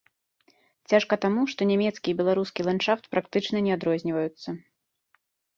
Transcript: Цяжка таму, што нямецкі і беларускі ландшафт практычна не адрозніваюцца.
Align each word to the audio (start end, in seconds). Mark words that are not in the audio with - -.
Цяжка 0.93 1.13
таму, 1.25 1.43
што 1.53 1.67
нямецкі 1.71 2.07
і 2.13 2.17
беларускі 2.21 2.65
ландшафт 2.71 3.05
практычна 3.15 3.57
не 3.67 3.71
адрозніваюцца. 3.77 4.49